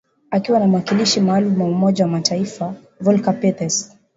Akiwa 0.31 0.59
na 0.59 0.67
mwakilishi 0.67 1.19
maalum 1.21 1.61
wa 1.61 1.67
Umoja 1.67 2.05
wa 2.05 2.11
Mataifa, 2.11 2.73
Volker 2.99 3.39
Perthes 3.39 3.97